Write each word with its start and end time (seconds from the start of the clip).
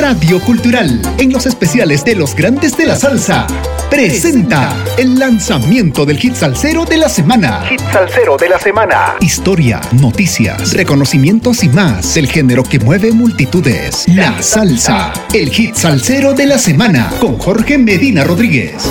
Radio 0.00 0.40
Cultural, 0.40 0.98
en 1.18 1.30
los 1.30 1.44
especiales 1.44 2.06
de 2.06 2.14
los 2.14 2.34
grandes 2.34 2.74
de 2.74 2.86
la 2.86 2.96
salsa, 2.96 3.46
presenta 3.90 4.74
el 4.96 5.18
lanzamiento 5.18 6.06
del 6.06 6.16
hit 6.16 6.34
salsero 6.34 6.86
de 6.86 6.96
la 6.96 7.10
semana. 7.10 7.66
Hit 7.68 7.82
salsero 7.92 8.38
de 8.38 8.48
la 8.48 8.58
semana. 8.58 9.16
Historia, 9.20 9.78
noticias, 9.92 10.72
reconocimientos 10.72 11.62
y 11.64 11.68
más 11.68 12.14
del 12.14 12.28
género 12.28 12.62
que 12.62 12.78
mueve 12.78 13.12
multitudes. 13.12 14.08
La 14.08 14.42
salsa, 14.42 15.12
el 15.34 15.50
hit 15.50 15.74
salsero 15.74 16.32
de 16.32 16.46
la 16.46 16.58
semana, 16.58 17.12
con 17.20 17.36
Jorge 17.36 17.76
Medina 17.76 18.24
Rodríguez. 18.24 18.88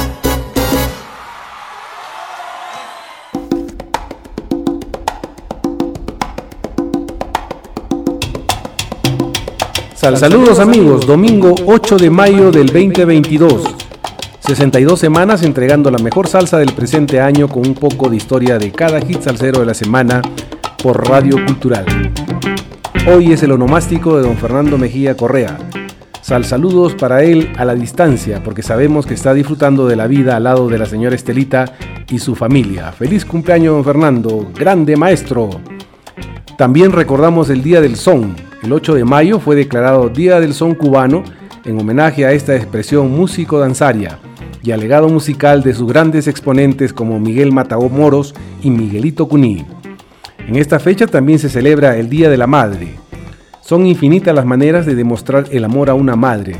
Saludos 9.99 10.59
amigos, 10.59 11.05
domingo 11.05 11.53
8 11.65 11.97
de 11.97 12.09
mayo 12.09 12.51
del 12.51 12.67
2022. 12.67 13.63
62 14.39 14.97
semanas 14.97 15.43
entregando 15.43 15.91
la 15.91 15.97
mejor 15.97 16.27
salsa 16.27 16.57
del 16.57 16.71
presente 16.71 17.19
año 17.19 17.49
con 17.49 17.67
un 17.67 17.73
poco 17.73 18.09
de 18.09 18.15
historia 18.15 18.57
de 18.57 18.71
cada 18.71 19.01
hit 19.01 19.21
salsero 19.21 19.59
de 19.59 19.65
la 19.65 19.73
semana 19.73 20.21
por 20.81 21.05
Radio 21.05 21.35
Cultural. 21.45 21.85
Hoy 23.13 23.33
es 23.33 23.43
el 23.43 23.51
onomástico 23.51 24.15
de 24.15 24.23
don 24.23 24.37
Fernando 24.37 24.77
Mejía 24.77 25.17
Correa. 25.17 25.57
Sal 26.21 26.45
saludos 26.45 26.95
para 26.95 27.23
él 27.23 27.51
a 27.57 27.65
la 27.65 27.75
distancia 27.75 28.41
porque 28.41 28.63
sabemos 28.63 29.05
que 29.05 29.15
está 29.15 29.33
disfrutando 29.33 29.85
de 29.85 29.97
la 29.97 30.07
vida 30.07 30.37
al 30.37 30.45
lado 30.45 30.69
de 30.69 30.79
la 30.79 30.85
señora 30.85 31.15
Estelita 31.15 31.73
y 32.09 32.19
su 32.19 32.35
familia. 32.35 32.93
Feliz 32.93 33.25
cumpleaños 33.25 33.73
don 33.75 33.83
Fernando, 33.83 34.49
grande 34.55 34.95
maestro. 34.95 35.49
También 36.57 36.93
recordamos 36.93 37.49
el 37.49 37.61
Día 37.61 37.81
del 37.81 37.97
Son, 37.97 38.48
el 38.61 38.73
8 38.73 38.95
de 38.95 39.05
mayo 39.05 39.39
fue 39.39 39.55
declarado 39.55 40.09
Día 40.09 40.39
del 40.39 40.53
Son 40.53 40.75
Cubano 40.75 41.23
en 41.65 41.79
homenaje 41.79 42.25
a 42.25 42.33
esta 42.33 42.55
expresión 42.55 43.09
músico-danzaria 43.11 44.19
y 44.61 44.71
al 44.71 44.81
legado 44.81 45.07
musical 45.07 45.63
de 45.63 45.73
sus 45.73 45.87
grandes 45.87 46.27
exponentes 46.27 46.91
como 46.91 47.19
Miguel 47.19 47.53
Matagó 47.53 47.89
Moros 47.89 48.35
y 48.61 48.69
Miguelito 48.69 49.29
Cuní. 49.29 49.65
En 50.45 50.57
esta 50.57 50.79
fecha 50.79 51.07
también 51.07 51.39
se 51.39 51.49
celebra 51.49 51.97
el 51.97 52.09
Día 52.09 52.29
de 52.29 52.37
la 52.37 52.47
Madre. 52.47 52.95
Son 53.61 53.85
infinitas 53.85 54.35
las 54.35 54.45
maneras 54.45 54.85
de 54.85 54.95
demostrar 54.95 55.45
el 55.51 55.63
amor 55.63 55.89
a 55.89 55.93
una 55.93 56.15
madre. 56.15 56.55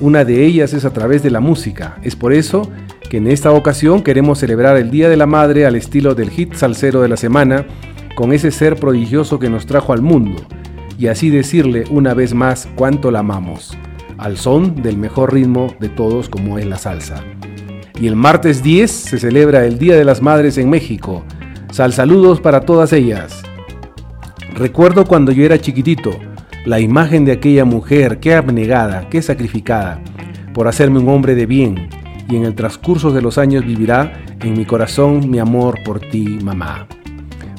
Una 0.00 0.24
de 0.24 0.44
ellas 0.46 0.72
es 0.72 0.84
a 0.84 0.92
través 0.92 1.22
de 1.22 1.30
la 1.30 1.40
música. 1.40 1.98
Es 2.02 2.16
por 2.16 2.32
eso 2.32 2.70
que 3.10 3.18
en 3.18 3.26
esta 3.26 3.52
ocasión 3.52 4.02
queremos 4.02 4.38
celebrar 4.38 4.76
el 4.76 4.90
Día 4.90 5.10
de 5.10 5.16
la 5.16 5.26
Madre 5.26 5.66
al 5.66 5.76
estilo 5.76 6.14
del 6.14 6.30
hit 6.30 6.54
salsero 6.54 7.02
de 7.02 7.08
la 7.08 7.16
semana, 7.16 7.66
con 8.14 8.32
ese 8.32 8.50
ser 8.50 8.76
prodigioso 8.76 9.38
que 9.38 9.50
nos 9.50 9.66
trajo 9.66 9.92
al 9.92 10.00
mundo 10.00 10.46
y 10.98 11.08
así 11.08 11.30
decirle 11.30 11.84
una 11.90 12.14
vez 12.14 12.34
más 12.34 12.68
cuánto 12.76 13.10
la 13.10 13.20
amamos, 13.20 13.76
al 14.18 14.36
son 14.36 14.82
del 14.82 14.96
mejor 14.96 15.32
ritmo 15.32 15.74
de 15.80 15.88
todos 15.88 16.28
como 16.28 16.58
es 16.58 16.66
la 16.66 16.78
salsa. 16.78 17.22
Y 18.00 18.06
el 18.06 18.16
martes 18.16 18.62
10 18.62 18.90
se 18.90 19.18
celebra 19.18 19.64
el 19.64 19.78
Día 19.78 19.96
de 19.96 20.04
las 20.04 20.20
Madres 20.20 20.58
en 20.58 20.68
México. 20.68 21.24
Sal 21.70 21.92
saludos 21.92 22.40
para 22.40 22.60
todas 22.60 22.92
ellas. 22.92 23.42
Recuerdo 24.54 25.04
cuando 25.04 25.32
yo 25.32 25.44
era 25.44 25.60
chiquitito, 25.60 26.12
la 26.64 26.80
imagen 26.80 27.24
de 27.24 27.32
aquella 27.32 27.64
mujer 27.64 28.18
que 28.18 28.34
abnegada, 28.34 29.08
que 29.08 29.22
sacrificada, 29.22 30.00
por 30.52 30.68
hacerme 30.68 30.98
un 30.98 31.08
hombre 31.08 31.34
de 31.34 31.46
bien, 31.46 31.88
y 32.28 32.36
en 32.36 32.44
el 32.44 32.54
transcurso 32.54 33.10
de 33.10 33.20
los 33.20 33.38
años 33.38 33.66
vivirá 33.66 34.24
en 34.40 34.56
mi 34.56 34.64
corazón 34.64 35.30
mi 35.30 35.38
amor 35.38 35.78
por 35.84 36.00
ti, 36.00 36.38
mamá. 36.42 36.86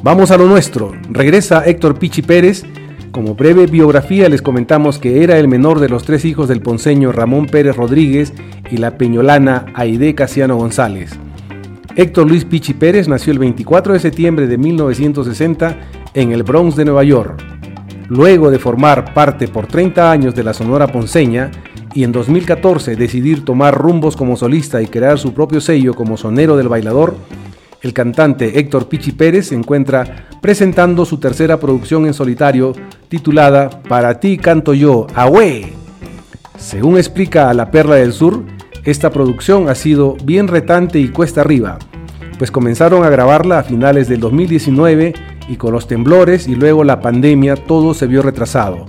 Vamos 0.04 0.32
a 0.32 0.38
lo 0.38 0.48
nuestro. 0.48 0.94
Regresa 1.10 1.66
Héctor 1.66 1.98
Pichi 1.98 2.22
Pérez 2.22 2.64
como 3.16 3.34
breve 3.34 3.66
biografía 3.66 4.28
les 4.28 4.42
comentamos 4.42 5.00
que 5.00 5.24
era 5.24 5.40
el 5.40 5.48
menor 5.48 5.80
de 5.80 5.88
los 5.88 6.04
tres 6.04 6.26
hijos 6.26 6.50
del 6.50 6.60
ponceño 6.60 7.14
Ramón 7.14 7.46
Pérez 7.46 7.78
Rodríguez 7.78 8.34
y 8.70 8.76
la 8.76 8.98
peñolana 8.98 9.68
Aide 9.74 10.14
Casiano 10.16 10.58
González. 10.58 11.12
Héctor 11.96 12.28
Luis 12.28 12.44
Pichi 12.44 12.74
Pérez 12.74 13.08
nació 13.08 13.32
el 13.32 13.40
24 13.40 13.94
de 13.94 14.02
septiembre 14.02 14.48
de 14.48 14.58
1960 14.58 15.78
en 16.14 16.34
el 16.34 16.44
Bronx 16.44 16.76
de 16.76 16.84
Nueva 16.84 17.06
York. 17.06 17.42
Luego 18.10 18.52
de 18.52 18.60
formar 18.60 19.14
parte 19.14 19.48
por 19.48 19.66
30 19.66 20.12
años 20.12 20.36
de 20.36 20.44
la 20.44 20.54
Sonora 20.54 20.88
Ponceña 20.88 21.52
y 21.94 22.04
en 22.04 22.12
2014 22.12 22.98
decidir 22.98 23.46
tomar 23.46 23.78
rumbos 23.78 24.18
como 24.18 24.36
solista 24.36 24.82
y 24.82 24.88
crear 24.88 25.20
su 25.20 25.34
propio 25.34 25.62
sello 25.62 25.94
como 25.94 26.18
sonero 26.18 26.58
del 26.58 26.68
bailador, 26.68 27.16
el 27.82 27.94
cantante 27.94 28.60
Héctor 28.60 28.88
Pichi 28.88 29.12
Pérez 29.12 29.48
se 29.48 29.56
encuentra 29.56 30.28
presentando 30.42 31.06
su 31.06 31.20
tercera 31.20 31.60
producción 31.60 32.06
en 32.06 32.14
solitario 32.14 32.74
titulada 33.10 33.70
Para 33.70 34.20
ti 34.20 34.38
canto 34.38 34.74
yo, 34.74 35.08
Ahue. 35.14 35.74
Según 36.58 36.98
explica 36.98 37.54
La 37.54 37.72
Perla 37.72 37.96
del 37.96 38.14
Sur, 38.14 38.44
esta 38.84 39.10
producción 39.10 39.70
ha 39.70 39.76
sido 39.76 40.16
bien 40.24 40.48
retante 40.48 41.00
y 41.00 41.10
cuesta 41.10 41.42
arriba, 41.42 41.80
pues 42.38 42.52
comenzaron 42.52 43.04
a 43.04 43.10
grabarla 43.10 43.60
a 43.60 43.64
finales 43.64 44.08
del 44.08 44.20
2019 44.20 45.14
y 45.48 45.56
con 45.58 45.74
los 45.74 45.88
temblores 45.88 46.48
y 46.48 46.56
luego 46.56 46.84
la 46.84 47.00
pandemia 47.02 47.56
todo 47.56 47.94
se 47.94 48.08
vio 48.08 48.22
retrasado, 48.22 48.86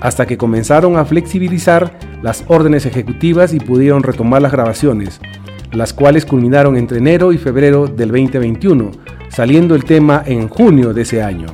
hasta 0.00 0.26
que 0.26 0.38
comenzaron 0.38 0.96
a 0.96 1.04
flexibilizar 1.04 1.98
las 2.22 2.44
órdenes 2.48 2.86
ejecutivas 2.86 3.52
y 3.52 3.60
pudieron 3.60 4.02
retomar 4.02 4.42
las 4.42 4.52
grabaciones 4.52 5.20
las 5.72 5.92
cuales 5.92 6.26
culminaron 6.26 6.76
entre 6.76 6.98
enero 6.98 7.32
y 7.32 7.38
febrero 7.38 7.86
del 7.86 8.10
2021, 8.10 8.90
saliendo 9.28 9.74
el 9.74 9.84
tema 9.84 10.22
en 10.26 10.48
junio 10.48 10.92
de 10.92 11.02
ese 11.02 11.22
año. 11.22 11.46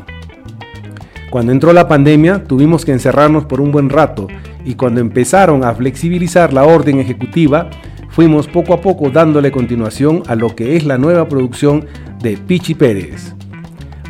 Cuando 1.30 1.52
entró 1.52 1.72
la 1.72 1.88
pandemia 1.88 2.44
tuvimos 2.44 2.84
que 2.84 2.92
encerrarnos 2.92 3.44
por 3.44 3.60
un 3.60 3.70
buen 3.70 3.90
rato 3.90 4.28
y 4.64 4.74
cuando 4.74 5.00
empezaron 5.00 5.62
a 5.62 5.74
flexibilizar 5.74 6.52
la 6.52 6.64
orden 6.64 6.98
ejecutiva, 6.98 7.68
fuimos 8.08 8.48
poco 8.48 8.72
a 8.72 8.80
poco 8.80 9.10
dándole 9.10 9.52
continuación 9.52 10.22
a 10.26 10.34
lo 10.34 10.56
que 10.56 10.76
es 10.76 10.84
la 10.84 10.98
nueva 10.98 11.28
producción 11.28 11.86
de 12.22 12.36
Pichi 12.36 12.74
Pérez. 12.74 13.34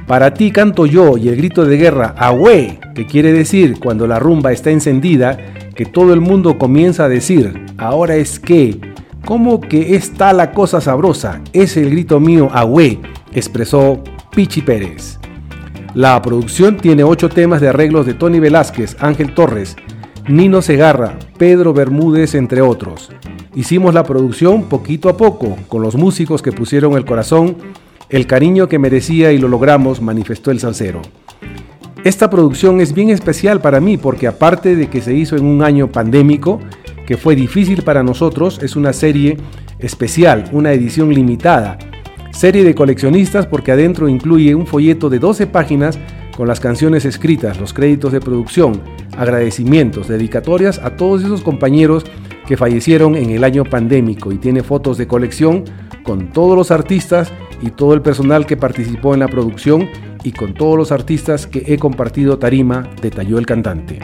Para 0.06 0.32
ti 0.32 0.50
canto 0.52 0.86
yo 0.86 1.18
y 1.18 1.28
el 1.28 1.36
grito 1.36 1.66
de 1.66 1.76
guerra 1.76 2.14
Ahue, 2.16 2.78
que 2.94 3.04
quiere 3.04 3.32
decir 3.32 3.78
cuando 3.78 4.06
la 4.06 4.18
rumba 4.18 4.52
está 4.52 4.70
encendida, 4.70 5.36
que 5.74 5.84
todo 5.84 6.14
el 6.14 6.20
mundo 6.22 6.56
comienza 6.56 7.04
a 7.04 7.08
decir, 7.08 7.66
ahora 7.76 8.16
es 8.16 8.41
que, 8.41 8.80
¿Cómo 9.28 9.61
que 9.61 9.94
está 9.94 10.33
la 10.33 10.53
cosa 10.53 10.81
sabrosa? 10.81 11.43
Es 11.53 11.77
el 11.77 11.91
grito 11.91 12.19
mío, 12.19 12.49
Agüe, 12.50 12.99
expresó 13.31 14.03
Pichi 14.34 14.62
Pérez. 14.62 15.19
La 15.93 16.22
producción 16.22 16.78
tiene 16.78 17.05
ocho 17.05 17.28
temas 17.28 17.61
de 17.61 17.69
arreglos 17.69 18.06
de 18.06 18.15
Tony 18.15 18.41
Velázquez, 18.41 18.97
Ángel 19.00 19.34
Torres, 19.34 19.77
Nino 20.28 20.62
Segarra, 20.62 21.19
Pedro 21.37 21.75
Bermúdez, 21.75 22.34
entre 22.34 22.62
otros. 22.62 23.11
Hicimos 23.55 23.93
la 23.93 24.03
producción 24.03 24.62
poquito 24.62 25.11
a 25.11 25.19
poco, 25.19 25.59
con 25.69 25.83
los 25.83 25.95
músicos 25.95 26.41
que 26.41 26.53
pusieron 26.53 26.95
el 26.95 27.05
corazón, 27.05 27.59
el 28.09 28.27
cariño 28.27 28.66
que 28.66 28.78
merecía 28.78 29.31
y 29.33 29.37
lo 29.37 29.49
logramos, 29.49 30.00
manifestó 30.00 30.53
el 30.53 30.60
salsero. 30.60 31.03
Esta 32.03 32.31
producción 32.31 32.81
es 32.81 32.95
bien 32.95 33.10
especial 33.10 33.60
para 33.60 33.78
mí 33.78 33.99
porque 33.99 34.27
aparte 34.27 34.75
de 34.75 34.89
que 34.89 35.03
se 35.03 35.12
hizo 35.12 35.37
en 35.37 35.45
un 35.45 35.62
año 35.62 35.89
pandémico, 35.89 36.60
que 37.08 37.16
fue 37.16 37.34
difícil 37.34 37.84
para 37.84 38.02
nosotros, 38.02 38.60
es 38.62 38.76
una 38.76 38.92
serie 38.92 39.38
especial, 39.78 40.44
una 40.52 40.74
edición 40.74 41.08
limitada. 41.08 41.78
Serie 42.32 42.64
de 42.64 42.74
coleccionistas 42.74 43.46
porque 43.46 43.72
adentro 43.72 44.10
incluye 44.10 44.54
un 44.54 44.66
folleto 44.66 45.08
de 45.08 45.18
12 45.18 45.47
páginas 45.47 45.98
con 46.36 46.47
las 46.47 46.60
canciones 46.60 47.06
escritas, 47.06 47.58
los 47.58 47.72
créditos 47.72 48.12
de 48.12 48.20
producción, 48.20 48.82
agradecimientos, 49.16 50.06
dedicatorias 50.06 50.80
a 50.80 50.97
todos 50.97 51.24
esos 51.24 51.41
compañeros 51.41 52.04
que 52.47 52.58
fallecieron 52.58 53.16
en 53.16 53.30
el 53.30 53.42
año 53.42 53.64
pandémico 53.64 54.30
y 54.30 54.36
tiene 54.36 54.62
fotos 54.62 54.98
de 54.98 55.06
colección 55.06 55.64
con 56.02 56.30
todos 56.30 56.58
los 56.58 56.70
artistas 56.70 57.32
y 57.62 57.70
todo 57.70 57.94
el 57.94 58.02
personal 58.02 58.44
que 58.44 58.58
participó 58.58 59.14
en 59.14 59.20
la 59.20 59.28
producción 59.28 59.88
y 60.24 60.32
con 60.32 60.52
todos 60.52 60.76
los 60.76 60.92
artistas 60.92 61.47
que 61.47 61.64
he 61.68 61.78
compartido 61.78 62.38
tarima, 62.38 62.86
detalló 63.00 63.38
el 63.38 63.47
cantante. 63.47 63.98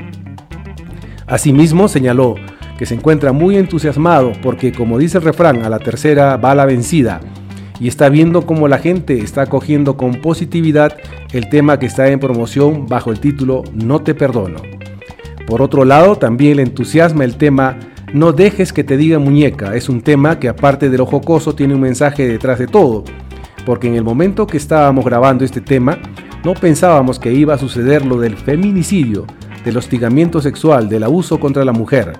Asimismo 1.26 1.88
señaló, 1.88 2.36
que 2.78 2.86
se 2.86 2.94
encuentra 2.94 3.32
muy 3.32 3.56
entusiasmado 3.56 4.32
porque, 4.42 4.72
como 4.72 4.98
dice 4.98 5.18
el 5.18 5.24
refrán, 5.24 5.62
a 5.62 5.68
la 5.68 5.78
tercera 5.78 6.36
va 6.36 6.54
la 6.54 6.66
vencida 6.66 7.20
y 7.80 7.88
está 7.88 8.08
viendo 8.08 8.46
cómo 8.46 8.68
la 8.68 8.78
gente 8.78 9.18
está 9.18 9.42
acogiendo 9.42 9.96
con 9.96 10.20
positividad 10.20 10.96
el 11.32 11.48
tema 11.48 11.78
que 11.78 11.86
está 11.86 12.08
en 12.08 12.20
promoción 12.20 12.86
bajo 12.86 13.10
el 13.10 13.20
título 13.20 13.64
No 13.72 14.02
te 14.02 14.14
perdono. 14.14 14.60
Por 15.46 15.60
otro 15.60 15.84
lado, 15.84 16.16
también 16.16 16.56
le 16.56 16.62
entusiasma 16.62 17.24
el 17.24 17.36
tema 17.36 17.76
No 18.12 18.32
dejes 18.32 18.72
que 18.72 18.84
te 18.84 18.96
diga 18.96 19.18
muñeca. 19.18 19.74
Es 19.74 19.88
un 19.88 20.00
tema 20.00 20.38
que 20.38 20.48
aparte 20.48 20.88
de 20.88 20.98
lo 20.98 21.06
jocoso 21.06 21.54
tiene 21.54 21.74
un 21.74 21.80
mensaje 21.80 22.26
detrás 22.28 22.58
de 22.58 22.66
todo, 22.66 23.04
porque 23.66 23.88
en 23.88 23.96
el 23.96 24.04
momento 24.04 24.46
que 24.46 24.56
estábamos 24.56 25.04
grabando 25.04 25.44
este 25.44 25.60
tema, 25.60 25.98
no 26.44 26.54
pensábamos 26.54 27.18
que 27.18 27.32
iba 27.32 27.54
a 27.54 27.58
suceder 27.58 28.06
lo 28.06 28.18
del 28.18 28.36
feminicidio, 28.36 29.26
del 29.64 29.76
hostigamiento 29.76 30.40
sexual, 30.40 30.88
del 30.88 31.04
abuso 31.04 31.40
contra 31.40 31.64
la 31.64 31.72
mujer. 31.72 32.12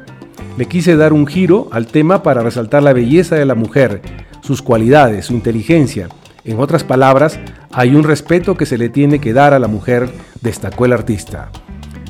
Le 0.57 0.67
quise 0.67 0.95
dar 0.95 1.13
un 1.13 1.27
giro 1.27 1.67
al 1.73 1.89
tema 1.89 2.23
para 2.23 2.43
resaltar 2.43 2.85
la 2.85 2.93
belleza 2.93 3.35
de 3.35 3.45
la 3.45 3.57
mujer, 3.57 4.01
sus 4.41 4.63
cualidades, 4.63 5.27
su 5.27 5.35
inteligencia. 5.35 6.09
En 6.45 6.61
otras 6.61 6.85
palabras, 6.85 7.41
hay 7.73 7.97
un 7.97 8.05
respeto 8.05 8.57
que 8.57 8.65
se 8.65 8.79
le 8.79 8.89
tiene 8.89 9.19
que 9.19 9.33
dar 9.33 9.53
a 9.53 9.59
la 9.59 9.67
mujer, 9.67 10.09
destacó 10.43 10.85
el 10.85 10.93
artista. 10.93 11.51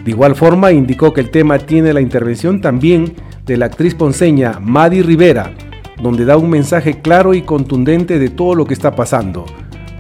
De 0.05 0.11
igual 0.11 0.37
forma, 0.37 0.73
indicó 0.73 1.14
que 1.14 1.23
el 1.23 1.31
tema 1.31 1.58
tiene 1.58 1.94
la 1.94 2.02
intervención 2.02 2.61
también 2.61 3.14
de 3.46 3.56
la 3.56 3.64
actriz 3.67 3.94
ponceña 3.94 4.61
Madi 4.61 5.00
Rivera, 5.00 5.55
donde 6.02 6.26
da 6.26 6.37
un 6.37 6.50
mensaje 6.50 7.00
claro 7.00 7.32
y 7.32 7.40
contundente 7.40 8.19
de 8.19 8.29
todo 8.29 8.55
lo 8.55 8.67
que 8.67 8.75
está 8.75 8.94
pasando. 8.94 9.47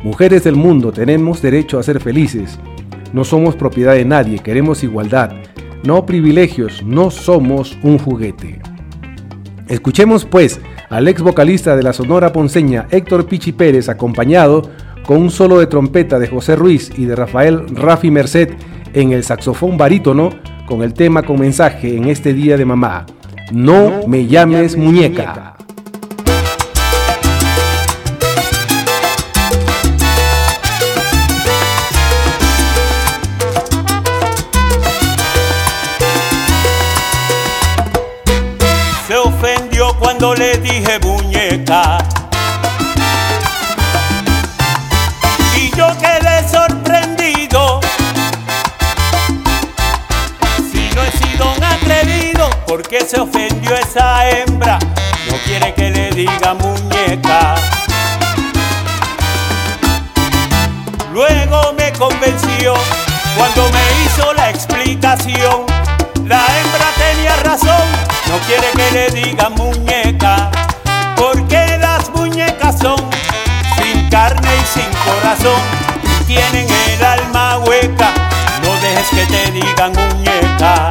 Mujeres 0.02 0.44
del 0.44 0.56
mundo, 0.56 0.92
tenemos 0.92 1.40
derecho 1.40 1.78
a 1.78 1.82
ser 1.82 1.98
felices. 1.98 2.58
No 3.14 3.24
somos 3.24 3.56
propiedad 3.56 3.94
de 3.94 4.04
nadie, 4.04 4.40
queremos 4.40 4.84
igualdad, 4.84 5.32
no 5.84 6.06
privilegios, 6.06 6.82
no 6.84 7.10
somos 7.10 7.78
un 7.82 7.98
juguete. 7.98 8.60
Escuchemos 9.68 10.24
pues 10.24 10.60
al 10.90 11.08
ex 11.08 11.22
vocalista 11.22 11.76
de 11.76 11.82
la 11.82 11.92
Sonora 11.92 12.32
Ponceña, 12.32 12.86
Héctor 12.90 13.26
Pichi 13.26 13.52
Pérez, 13.52 13.88
acompañado 13.88 14.70
con 15.06 15.18
un 15.18 15.30
solo 15.30 15.58
de 15.58 15.66
trompeta 15.66 16.18
de 16.18 16.28
José 16.28 16.56
Ruiz 16.56 16.90
y 16.96 17.04
de 17.04 17.16
Rafael 17.16 17.66
Rafi 17.68 18.10
Merced 18.10 18.50
en 18.94 19.12
el 19.12 19.24
saxofón 19.24 19.76
barítono, 19.76 20.30
con 20.66 20.82
el 20.82 20.94
tema 20.94 21.22
con 21.22 21.38
mensaje 21.38 21.96
en 21.96 22.08
este 22.08 22.32
día 22.32 22.56
de 22.56 22.64
mamá. 22.64 23.04
No 23.52 24.06
me 24.06 24.26
llames 24.26 24.76
muñeca. 24.76 25.53
Dije 40.64 40.98
muñeca. 41.00 41.98
Y 45.56 45.70
yo 45.76 45.86
quedé 45.98 46.48
sorprendido. 46.48 47.80
Si 50.72 50.90
no 50.94 51.02
he 51.02 51.12
sido 51.12 51.52
un 51.52 51.62
atrevido, 51.62 52.48
¿por 52.66 52.82
qué 52.82 53.04
se 53.04 53.20
ofendió 53.20 53.74
esa 53.76 54.28
hembra? 54.28 54.78
No 55.30 55.36
quiere 55.44 55.74
que 55.74 55.90
le 55.90 56.10
diga 56.10 56.54
muñeca. 56.54 57.56
Luego 61.12 61.74
me 61.74 61.92
convenció 61.92 62.74
cuando 63.36 63.68
me 63.70 63.84
hizo 64.04 64.32
la 64.32 64.48
explicación. 64.48 65.66
La 66.24 66.40
hembra 66.56 66.86
tenía 66.96 67.36
razón, 67.42 67.86
no 68.28 68.38
quiere 68.46 68.68
que 68.74 68.90
le 68.92 69.10
diga 69.10 69.50
muñeca, 69.50 70.13
corazón, 75.34 75.60
tienen 76.26 76.66
el 76.70 77.04
alma 77.04 77.58
hueca, 77.58 78.12
no 78.62 78.74
dejes 78.80 79.08
que 79.10 79.26
te 79.26 79.50
digan 79.52 79.92
muñeca. 79.92 80.90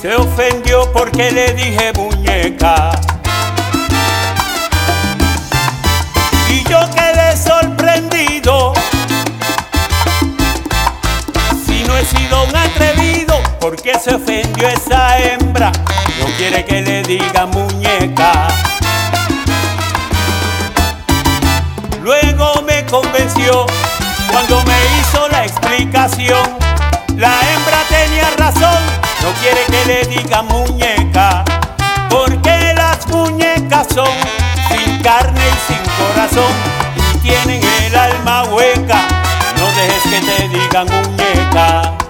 Se 0.00 0.14
ofendió 0.14 0.90
porque 0.92 1.30
le 1.30 1.54
dije 1.54 1.92
muñeca. 1.94 2.90
¿Por 13.88 13.92
qué 13.92 14.00
se 14.00 14.14
ofendió 14.14 14.68
esa 14.68 15.18
hembra? 15.18 15.72
No 16.20 16.26
quiere 16.36 16.64
que 16.64 16.82
le 16.82 17.02
diga 17.02 17.46
muñeca. 17.46 18.48
Luego 22.02 22.62
me 22.66 22.84
convenció 22.86 23.66
cuando 24.30 24.62
me 24.64 24.76
hizo 25.00 25.28
la 25.28 25.44
explicación. 25.44 26.58
La 27.16 27.32
hembra 27.50 27.78
tenía 27.88 28.30
razón, 28.36 28.78
no 29.22 29.32
quiere 29.40 29.64
que 29.66 29.84
le 29.86 30.04
diga 30.06 30.42
muñeca, 30.42 31.44
porque 32.10 32.74
las 32.74 33.06
muñecas 33.08 33.86
son 33.94 34.08
sin 34.68 35.00
carne 35.02 35.40
y 35.40 35.72
sin 35.72 35.82
corazón 35.96 36.52
y 36.96 37.18
tienen 37.18 37.62
el 37.86 37.96
alma 37.96 38.44
hueca. 38.44 39.00
No 39.58 39.66
dejes 39.72 40.02
que 40.02 40.20
te 40.20 40.48
digan 40.48 40.86
muñeca. 40.86 42.07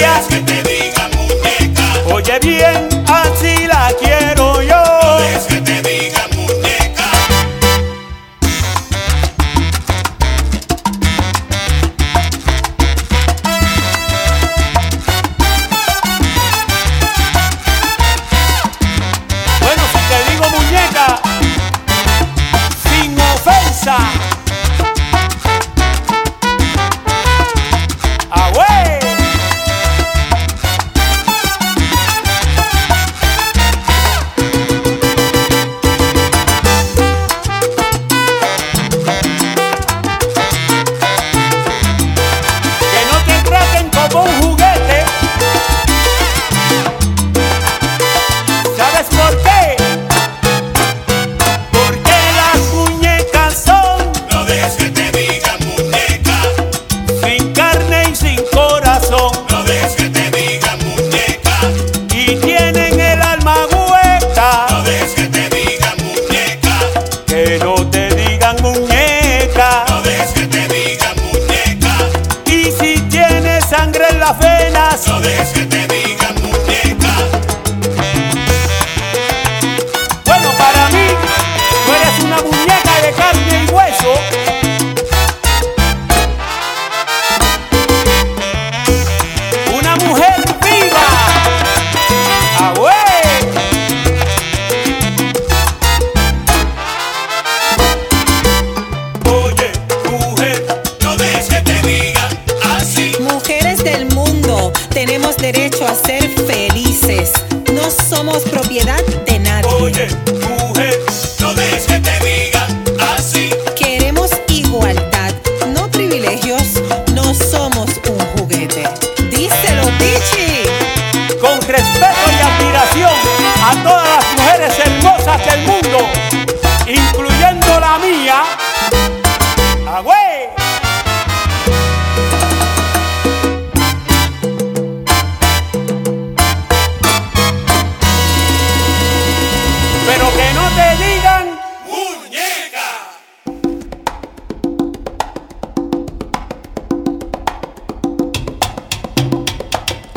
días 0.00 0.26
que. 0.28 0.92
Oye 2.12 2.38
bien. 2.40 2.89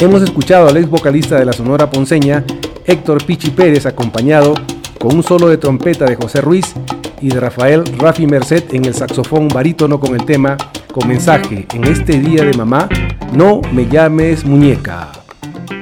Hemos 0.04 0.22
escuchado 0.22 0.68
al 0.68 0.76
ex 0.76 0.90
vocalista 0.90 1.40
de 1.40 1.46
la 1.46 1.54
Sonora 1.54 1.90
Ponceña, 1.90 2.44
Héctor 2.86 3.24
Pichi 3.24 3.52
Pérez, 3.52 3.86
acompañado 3.86 4.54
con 5.00 5.16
un 5.16 5.24
solo 5.24 5.48
de 5.48 5.56
trompeta 5.56 6.04
de 6.04 6.18
José 6.18 6.42
Ruiz 6.42 6.74
y 7.22 7.30
de 7.30 7.40
Rafael 7.40 7.86
Rafi 7.98 8.28
Merced 8.28 8.66
en 8.74 8.84
el 8.84 8.94
saxofón 8.94 9.48
barítono 9.48 10.02
con 10.02 10.14
el 10.14 10.26
tema 10.26 10.58
con 10.92 11.08
mensaje 11.08 11.66
en 11.74 11.86
este 11.86 12.20
día 12.20 12.44
de 12.44 12.52
mamá, 12.52 12.90
no 13.32 13.62
me 13.72 13.88
llames 13.88 14.44
muñeca. 14.44 15.10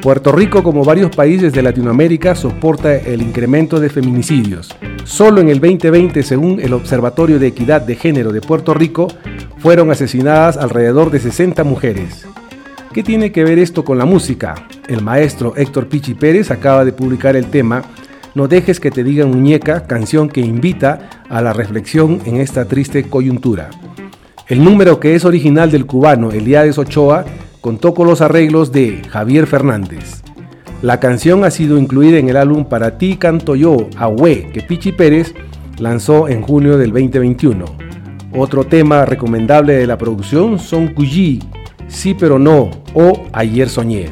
Puerto 0.04 0.32
Rico, 0.32 0.62
como 0.62 0.86
varios 0.86 1.10
países 1.16 1.52
de 1.52 1.64
Latinoamérica, 1.64 2.36
soporta 2.36 2.96
el 2.96 3.24
incremento 3.24 3.80
de 3.80 3.90
feminicidios. 3.90 4.70
Solo 5.04 5.42
en 5.42 5.50
el 5.50 5.60
2020, 5.60 6.22
según 6.22 6.60
el 6.60 6.74
Observatorio 6.74 7.40
de 7.40 7.48
Equidad 7.48 7.82
de 7.82 7.96
Género 7.96 8.32
de 8.32 8.42
Puerto 8.42 8.76
Rico, 8.76 9.08
fueron 9.58 9.90
asesinadas 9.90 10.58
alrededor 10.58 11.10
de 11.10 11.20
60 11.20 11.64
mujeres. 11.64 12.28
¿Qué 12.94 13.04
tiene 13.04 13.32
que 13.32 13.46
ver 13.46 13.58
esto 13.58 13.86
con 13.86 13.98
la 13.98 14.04
música? 14.04 14.68
El 14.90 15.02
maestro 15.02 15.54
Héctor 15.56 15.88
Pichi 15.88 16.14
Pérez 16.14 16.52
acaba 16.52 16.84
de 16.84 16.92
publicar 16.92 17.38
el 17.38 17.46
tema 17.46 17.84
No 18.36 18.50
dejes 18.50 18.82
que 18.82 18.92
te 18.92 19.06
digan 19.06 19.32
muñeca, 19.32 19.88
canción 19.88 20.28
que 20.28 20.42
invita 20.42 21.10
a 21.30 21.42
la 21.42 21.54
reflexión 21.54 22.20
en 22.26 22.36
esta 22.42 22.66
triste 22.66 23.04
coyuntura. 23.06 23.70
El 24.50 24.62
número 24.62 25.00
que 25.00 25.16
es 25.16 25.24
original 25.24 25.72
del 25.72 25.86
cubano 25.86 26.32
Eliades 26.32 26.78
Ochoa 26.78 27.24
contó 27.62 27.94
con 27.94 28.08
los 28.08 28.20
arreglos 28.20 28.74
de 28.74 29.02
Javier 29.10 29.48
Fernández. 29.48 30.22
La 30.82 31.00
canción 31.00 31.46
ha 31.46 31.52
sido 31.52 31.78
incluida 31.78 32.18
en 32.18 32.28
el 32.28 32.36
álbum 32.36 32.66
Para 32.66 32.98
ti 32.98 33.16
canto 33.16 33.56
yo, 33.56 33.88
Ahue, 33.96 34.50
que 34.52 34.64
Pichi 34.64 34.92
Pérez 34.92 35.34
lanzó 35.78 36.28
en 36.28 36.42
junio 36.42 36.78
del 36.78 36.92
2021. 36.92 37.64
Otro 38.34 38.66
tema 38.66 39.06
recomendable 39.06 39.76
de 39.76 39.88
la 39.88 39.98
producción 39.98 40.60
son 40.60 40.90
Cuyi, 40.90 41.40
Sí 41.92 42.16
pero 42.18 42.40
no 42.40 42.72
o 42.96 43.28
Ayer 43.34 43.70
soñé. 43.70 44.10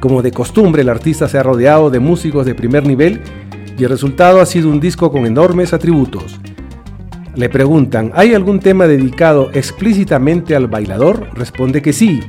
Como 0.00 0.22
de 0.22 0.32
costumbre, 0.32 0.82
el 0.82 0.88
artista 0.88 1.28
se 1.28 1.38
ha 1.38 1.42
rodeado 1.42 1.90
de 1.90 2.00
músicos 2.00 2.44
de 2.44 2.56
primer 2.56 2.86
nivel 2.86 3.20
y 3.78 3.84
el 3.84 3.90
resultado 3.90 4.40
ha 4.40 4.46
sido 4.46 4.68
un 4.68 4.80
disco 4.80 5.12
con 5.12 5.26
enormes 5.26 5.72
atributos. 5.72 6.40
Le 7.36 7.48
preguntan, 7.48 8.10
¿hay 8.14 8.34
algún 8.34 8.58
tema 8.58 8.86
dedicado 8.86 9.50
explícitamente 9.52 10.56
al 10.56 10.66
bailador? 10.66 11.28
Responde 11.34 11.82
que 11.82 11.92
sí. 11.92 12.20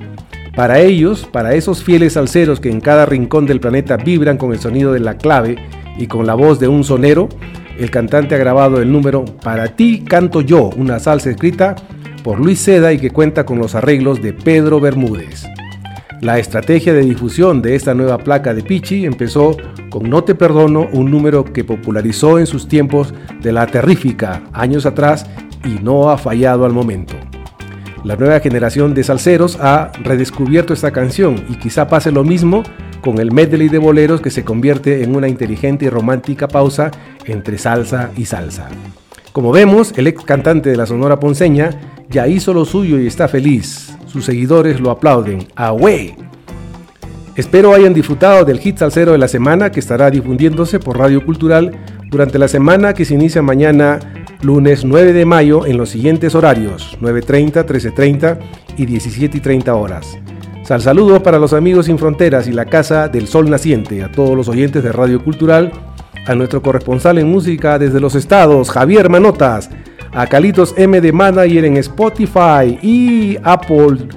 Para 0.56 0.80
ellos, 0.80 1.28
para 1.32 1.56
esos 1.56 1.84
fieles 1.84 2.14
salseros 2.14 2.60
que 2.60 2.70
en 2.70 2.80
cada 2.80 3.06
rincón 3.06 3.48
del 3.48 3.60
planeta 3.60 3.98
vibran 3.98 4.38
con 4.38 4.52
el 4.52 4.60
sonido 4.60 4.94
de 4.94 5.00
la 5.00 5.18
clave 5.18 5.58
y 5.98 6.08
con 6.08 6.28
la 6.28 6.36
voz 6.36 6.60
de 6.60 6.68
un 6.68 6.84
sonero, 6.84 7.28
el 7.80 7.90
cantante 7.90 8.36
ha 8.36 8.38
grabado 8.38 8.80
el 8.82 8.92
número 8.92 9.26
Para 9.26 9.76
ti 9.76 10.04
canto 10.08 10.42
yo, 10.42 10.70
una 10.78 11.00
salsa 11.00 11.32
escrita 11.32 11.76
por 12.24 12.40
Luis 12.40 12.60
Seda 12.60 12.94
y 12.94 13.00
que 13.00 13.12
cuenta 13.12 13.46
con 13.46 13.60
los 13.60 13.76
arreglos 13.76 14.22
de 14.22 14.34
Pedro 14.34 14.80
Bermúdez. 14.80 15.46
La 16.22 16.40
estrategia 16.40 16.94
de 16.94 17.02
difusión 17.02 17.62
de 17.62 17.76
esta 17.76 17.94
nueva 17.94 18.18
placa 18.18 18.54
de 18.54 18.64
Pichi 18.64 19.06
empezó 19.06 19.58
con 19.90 20.10
No 20.10 20.24
Te 20.24 20.36
Perdono, 20.36 20.88
un 20.94 21.12
número 21.12 21.44
que 21.44 21.66
popularizó 21.66 22.40
en 22.40 22.48
sus 22.48 22.68
tiempos 22.68 23.14
de 23.42 23.52
la 23.52 23.68
terrífica 23.68 24.44
años 24.54 24.86
atrás 24.86 25.26
y 25.66 25.84
no 25.84 26.10
ha 26.10 26.18
fallado 26.18 26.66
al 26.66 26.72
momento. 26.72 27.16
La 28.06 28.16
nueva 28.16 28.40
generación 28.40 28.94
de 28.94 29.04
salseros 29.04 29.58
ha 29.62 29.92
redescubierto 30.02 30.74
esta 30.74 30.92
canción 30.92 31.44
y 31.50 31.56
quizá 31.56 31.88
pase 31.88 32.12
lo 32.12 32.24
mismo 32.24 32.64
con 33.02 33.20
el 33.20 33.32
medley 33.34 33.68
de 33.68 33.78
boleros 33.78 34.22
que 34.22 34.32
se 34.32 34.46
convierte 34.46 35.04
en 35.04 35.16
una 35.16 35.28
inteligente 35.28 35.86
y 35.86 35.90
romántica 35.90 36.48
pausa 36.48 36.90
entre 37.26 37.58
salsa 37.58 38.12
y 38.16 38.26
salsa. 38.26 38.70
Como 39.34 39.52
vemos, 39.52 39.94
el 39.98 40.06
ex 40.06 40.24
cantante 40.24 40.70
de 40.70 40.78
la 40.78 40.86
Sonora 40.86 41.20
Ponceña 41.20 41.72
ya 42.08 42.28
hizo 42.28 42.54
lo 42.54 42.66
suyo 42.66 43.00
y 43.00 43.08
está 43.08 43.28
feliz. 43.28 43.98
Sus 44.06 44.26
seguidores 44.26 44.80
lo 44.80 44.92
aplauden. 44.92 45.48
¡Away! 45.56 46.16
Espero 47.36 47.74
hayan 47.74 47.96
disfrutado 47.96 48.46
del 48.46 48.60
hit 48.60 48.78
salsero 48.78 49.14
de 49.14 49.18
la 49.18 49.28
semana 49.28 49.72
que 49.72 49.80
estará 49.80 50.12
difundiéndose 50.12 50.80
por 50.80 51.00
Radio 51.00 51.26
Cultural 51.26 51.72
durante 52.12 52.38
la 52.38 52.48
semana 52.48 52.94
que 52.94 53.06
se 53.06 53.16
inicia 53.16 53.42
mañana 53.42 54.00
lunes 54.44 54.86
9 54.86 55.14
de 55.14 55.26
mayo 55.26 55.66
en 55.66 55.78
los 55.78 55.90
siguientes 55.90 56.36
horarios 56.36 56.96
9.30, 57.02 57.66
13.30 57.66 58.38
y 58.78 58.86
17.30 58.86 59.70
horas. 59.70 60.16
Sal 60.64 60.84
saludo 60.84 61.24
para 61.24 61.40
los 61.40 61.54
amigos 61.54 61.88
sin 61.88 61.98
fronteras 61.98 62.48
y 62.48 62.52
la 62.52 62.66
Casa 62.66 63.08
del 63.08 63.28
Sol 63.28 63.50
Naciente, 63.50 64.04
a 64.04 64.12
todos 64.12 64.38
los 64.38 64.48
oyentes 64.48 64.84
de 64.84 64.92
Radio 64.92 65.24
Cultural, 65.24 65.72
a 66.26 66.36
nuestro 66.36 66.62
corresponsal 66.62 67.18
en 67.18 67.30
música 67.30 67.78
desde 67.80 68.00
los 68.00 68.16
estados, 68.16 68.70
Javier 68.70 69.10
Manotas, 69.10 69.70
a 70.12 70.28
Calitos 70.28 70.74
M 70.78 71.02
de 71.02 71.12
Manager 71.12 71.66
en 71.66 71.78
Spotify 71.78 72.78
y 72.82 73.38
Apple 73.44 74.08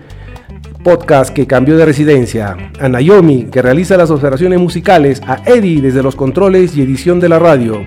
Podcast 0.85 1.35
que 1.35 1.49
cambió 1.49 1.77
de 1.77 1.85
residencia, 1.85 2.57
a 2.79 2.89
Naomi 2.89 3.47
que 3.47 3.61
realiza 3.61 3.97
las 3.97 4.11
observaciones 4.11 4.61
musicales, 4.61 5.21
a 5.27 5.43
Eddie 5.45 5.81
desde 5.81 6.03
los 6.03 6.15
controles 6.15 6.77
y 6.77 6.83
edición 6.83 7.19
de 7.19 7.29
la 7.29 7.41
radio. 7.41 7.85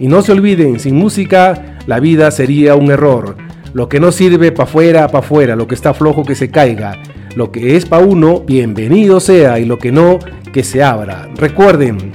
Y 0.00 0.08
no 0.08 0.22
se 0.22 0.32
olviden, 0.32 0.80
sin 0.80 0.96
música 0.96 1.78
la 1.86 2.00
vida 2.00 2.32
sería 2.32 2.74
un 2.74 2.90
error. 2.90 3.36
Lo 3.74 3.88
que 3.88 4.00
no 4.00 4.10
sirve 4.10 4.50
pa' 4.50 4.66
fuera, 4.66 5.06
pa' 5.08 5.22
fuera, 5.22 5.54
lo 5.54 5.68
que 5.68 5.76
está 5.76 5.94
flojo 5.94 6.24
que 6.24 6.34
se 6.34 6.50
caiga. 6.50 7.00
Lo 7.36 7.52
que 7.52 7.76
es 7.76 7.86
pa' 7.86 8.00
uno, 8.00 8.40
bienvenido 8.40 9.20
sea, 9.20 9.60
y 9.60 9.64
lo 9.64 9.78
que 9.78 9.92
no, 9.92 10.18
que 10.52 10.64
se 10.64 10.82
abra. 10.82 11.28
Recuerden, 11.36 12.12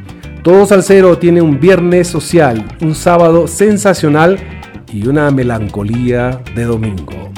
todo 0.47 0.65
salsero 0.65 1.17
tiene 1.17 1.41
un 1.41 1.59
viernes 1.59 2.07
social, 2.07 2.65
un 2.79 2.95
sábado 2.95 3.49
sensacional 3.49 4.39
y 4.93 5.05
una 5.05 5.29
melancolía 5.29 6.39
de 6.55 6.63
domingo. 6.63 7.33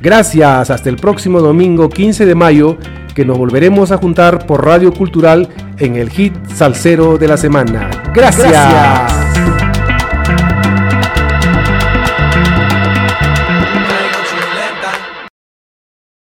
Gracias, 0.00 0.70
hasta 0.70 0.88
el 0.88 0.96
próximo 0.96 1.42
domingo 1.42 1.90
15 1.90 2.24
de 2.24 2.34
mayo 2.34 2.78
que 3.14 3.26
nos 3.26 3.36
volveremos 3.36 3.92
a 3.92 3.98
juntar 3.98 4.46
por 4.46 4.64
Radio 4.64 4.94
Cultural 4.94 5.46
en 5.76 5.96
el 5.96 6.08
hit 6.08 6.32
salsero 6.54 7.18
de 7.18 7.28
la 7.28 7.36
semana. 7.36 7.90
Gracias. 8.14 9.23